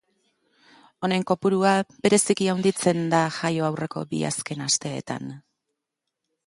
[1.07, 1.73] Honen kopurua
[2.07, 5.31] bereziki handitzen da jaio aurreko bi azken asteetan.